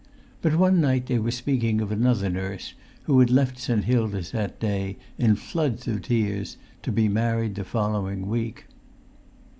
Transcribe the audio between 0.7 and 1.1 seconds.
night